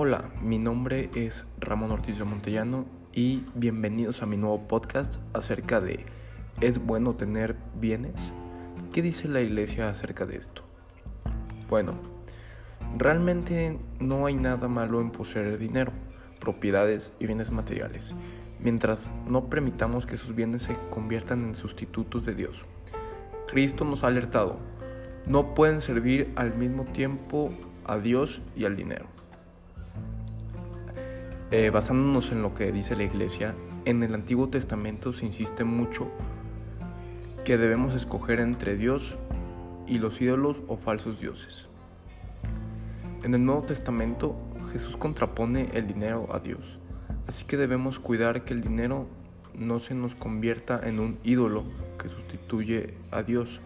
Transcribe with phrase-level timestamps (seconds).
[0.00, 5.80] Hola, mi nombre es Ramón Ortiz de Montellano y bienvenidos a mi nuevo podcast acerca
[5.80, 6.06] de
[6.60, 8.14] ¿es bueno tener bienes?
[8.92, 10.62] ¿Qué dice la iglesia acerca de esto?
[11.68, 11.94] Bueno,
[12.96, 15.90] realmente no hay nada malo en poseer dinero,
[16.38, 18.14] propiedades y bienes materiales,
[18.60, 22.56] mientras no permitamos que esos bienes se conviertan en sustitutos de Dios.
[23.48, 24.60] Cristo nos ha alertado,
[25.26, 27.50] no pueden servir al mismo tiempo
[27.84, 29.18] a Dios y al dinero.
[31.50, 33.54] Eh, basándonos en lo que dice la iglesia,
[33.86, 36.08] en el Antiguo Testamento se insiste mucho
[37.46, 39.16] que debemos escoger entre Dios
[39.86, 41.66] y los ídolos o falsos dioses.
[43.22, 44.36] En el Nuevo Testamento
[44.74, 46.78] Jesús contrapone el dinero a Dios,
[47.26, 49.06] así que debemos cuidar que el dinero
[49.54, 51.64] no se nos convierta en un ídolo
[51.98, 53.62] que sustituye a Dios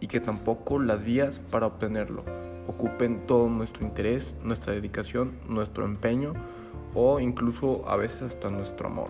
[0.00, 2.24] y que tampoco las vías para obtenerlo
[2.68, 6.34] ocupen todo nuestro interés, nuestra dedicación, nuestro empeño
[6.94, 9.08] o incluso a veces hasta nuestro amor.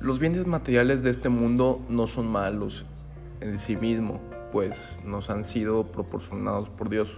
[0.00, 2.86] Los bienes materiales de este mundo no son malos
[3.40, 4.20] en sí mismo,
[4.52, 7.08] pues nos han sido proporcionados por Dios,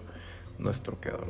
[0.59, 1.29] nuestro Creador.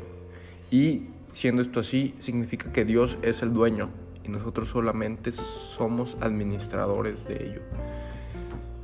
[0.70, 3.90] Y siendo esto así, significa que Dios es el dueño
[4.24, 5.32] y nosotros solamente
[5.76, 7.60] somos administradores de ello.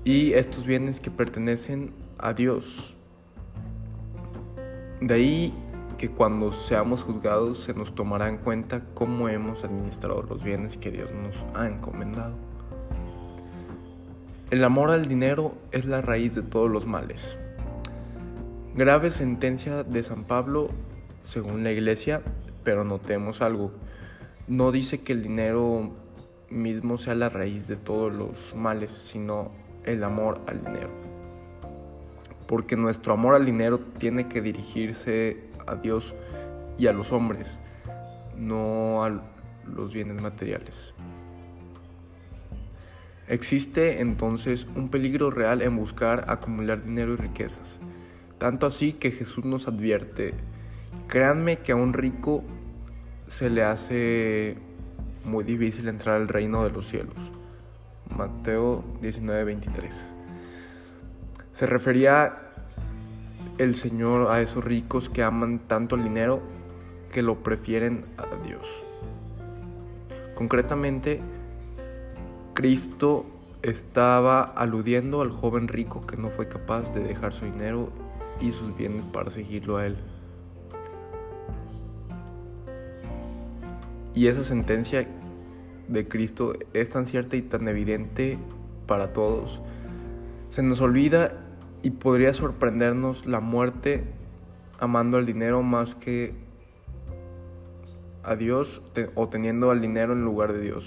[0.04, 2.94] Y estos bienes que pertenecen a Dios.
[5.00, 5.54] De ahí
[5.98, 10.92] que cuando seamos juzgados se nos tomará en cuenta cómo hemos administrado los bienes que
[10.92, 12.34] Dios nos ha encomendado.
[14.50, 17.20] El amor al dinero es la raíz de todos los males.
[18.76, 20.70] Grave sentencia de San Pablo,
[21.24, 22.22] según la iglesia,
[22.62, 23.72] pero notemos algo.
[24.46, 25.90] No dice que el dinero
[26.48, 29.50] mismo sea la raíz de todos los males, sino
[29.84, 30.90] el amor al dinero.
[32.46, 36.14] Porque nuestro amor al dinero tiene que dirigirse a Dios
[36.78, 37.46] y a los hombres,
[38.36, 39.20] no a
[39.66, 40.94] los bienes materiales.
[43.28, 47.78] Existe entonces un peligro real en buscar acumular dinero y riquezas,
[48.38, 50.34] tanto así que Jesús nos advierte,
[51.08, 52.42] créanme que a un rico
[53.28, 54.56] se le hace
[55.24, 57.16] muy difícil entrar al reino de los cielos.
[58.16, 59.92] Mateo 19:23.
[61.52, 62.47] Se refería
[63.58, 66.40] el Señor a esos ricos que aman tanto el dinero
[67.12, 68.66] que lo prefieren a Dios.
[70.34, 71.20] Concretamente,
[72.54, 73.26] Cristo
[73.62, 77.90] estaba aludiendo al joven rico que no fue capaz de dejar su dinero
[78.40, 79.96] y sus bienes para seguirlo a él.
[84.14, 85.08] Y esa sentencia
[85.88, 88.38] de Cristo es tan cierta y tan evidente
[88.86, 89.60] para todos.
[90.50, 91.47] Se nos olvida
[91.82, 94.04] y podría sorprendernos la muerte
[94.78, 96.34] amando el dinero más que
[98.22, 98.82] a Dios
[99.14, 100.84] o teniendo al dinero en lugar de Dios.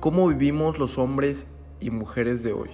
[0.00, 1.46] ¿Cómo vivimos los hombres
[1.80, 2.70] y mujeres de hoy?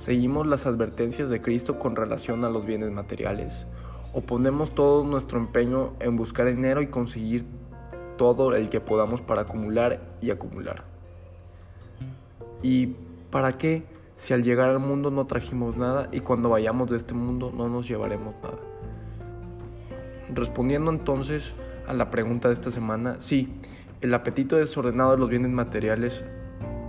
[0.00, 3.52] ¿Seguimos las advertencias de Cristo con relación a los bienes materiales?
[4.12, 7.46] ¿O ponemos todo nuestro empeño en buscar dinero y conseguir
[8.16, 10.84] todo el que podamos para acumular y acumular?
[12.62, 12.94] ¿Y
[13.30, 13.82] para qué?
[14.18, 17.68] Si al llegar al mundo no trajimos nada y cuando vayamos de este mundo no
[17.68, 18.58] nos llevaremos nada?
[20.34, 21.54] Respondiendo entonces
[21.86, 23.48] a la pregunta de esta semana, sí,
[24.00, 26.22] el apetito desordenado de los bienes materiales,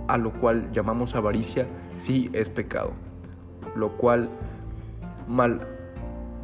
[0.08, 2.92] a lo cual llamamos avaricia, sí es pecado,
[3.74, 4.28] lo cual
[5.26, 5.66] mal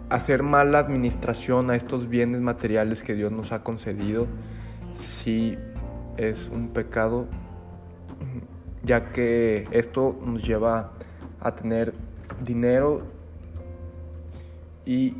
[0.08, 4.26] hacer mala administración a estos bienes materiales que Dios nos ha concedido,
[4.94, 5.58] sí
[6.16, 7.26] es un pecado
[8.86, 10.92] ya que esto nos lleva
[11.40, 11.92] a tener
[12.40, 13.02] dinero
[14.84, 15.14] y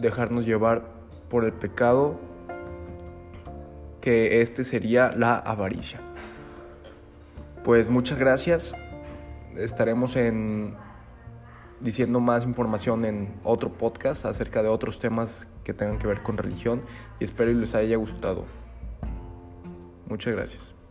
[0.00, 0.84] dejarnos llevar
[1.30, 2.20] por el pecado
[4.02, 6.00] que este sería la avaricia.
[7.64, 8.74] Pues muchas gracias.
[9.56, 10.74] Estaremos en
[11.80, 16.36] diciendo más información en otro podcast acerca de otros temas que tengan que ver con
[16.36, 16.82] religión
[17.18, 18.44] y espero que les haya gustado.
[20.08, 20.81] Muchas gracias.